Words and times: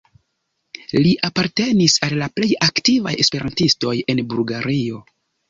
Li 1.03 1.11
apartenis 1.29 1.97
al 2.07 2.23
plej 2.39 2.49
aktivaj 2.69 3.15
esperantistoj 3.27 3.95
en 4.15 4.25
Bulgario. 4.35 5.05